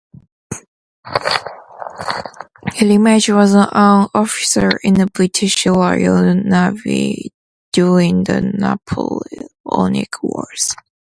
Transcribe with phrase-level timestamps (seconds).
[2.81, 7.31] Ramage was an officer in the British Royal Navy
[7.71, 10.73] during the Napoleonic Wars.